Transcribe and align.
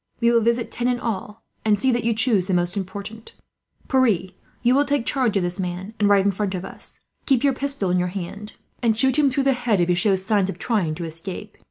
We 0.19 0.31
will 0.31 0.41
visit 0.41 0.71
ten 0.71 0.87
in 0.87 0.99
all, 0.99 1.43
and 1.63 1.77
see 1.77 1.91
that 1.91 2.03
you 2.03 2.15
choose 2.15 2.47
the 2.47 2.55
most 2.55 2.75
important. 2.75 3.33
"Pierre, 3.87 4.31
you 4.63 4.73
will 4.73 4.83
take 4.83 5.05
charge 5.05 5.37
of 5.37 5.43
this 5.43 5.59
man, 5.59 5.93
and 5.99 6.09
ride 6.09 6.25
in 6.25 6.31
front 6.31 6.55
of 6.55 6.65
us. 6.65 7.01
Keep 7.27 7.43
your 7.43 7.53
pistol 7.53 7.91
in 7.91 7.99
your 7.99 8.07
hand, 8.07 8.53
and 8.81 8.97
shoot 8.97 9.19
him 9.19 9.29
through 9.29 9.43
the 9.43 9.53
head, 9.53 9.79
if 9.79 9.89
he 9.89 9.93
shows 9.93 10.25
signs 10.25 10.49
of 10.49 10.57
trying 10.57 10.95
to 10.95 11.05
escape. 11.05 11.55